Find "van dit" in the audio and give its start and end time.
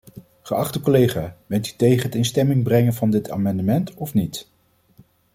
2.93-3.29